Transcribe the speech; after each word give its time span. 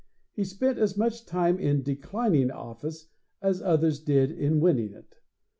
He 0.33 0.43
spent 0.45 0.79
as 0.79 0.97
much 0.97 1.27
time 1.27 1.59
in 1.59 1.83
declining 1.83 2.49
office 2.49 3.09
as 3.39 3.61
others 3.61 3.99
did 3.99 4.31
in 4.31 4.59
winning 4.59 4.93
it. 4.93 5.17